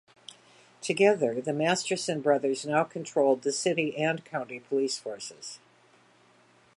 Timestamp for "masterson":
1.53-2.21